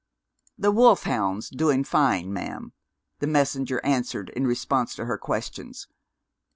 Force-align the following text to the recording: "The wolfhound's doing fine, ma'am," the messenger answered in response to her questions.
"The 0.57 0.71
wolfhound's 0.71 1.49
doing 1.51 1.83
fine, 1.83 2.33
ma'am," 2.33 2.73
the 3.19 3.27
messenger 3.27 3.79
answered 3.85 4.29
in 4.29 4.47
response 4.47 4.95
to 4.95 5.05
her 5.05 5.19
questions. 5.19 5.87